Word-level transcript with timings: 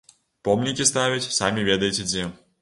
Помнікі 0.47 0.87
ставяць 0.91 1.29
самі 1.37 1.67
ведаеце 1.69 2.09
дзе. 2.09 2.27